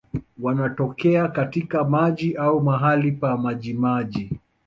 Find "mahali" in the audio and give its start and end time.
2.63-3.11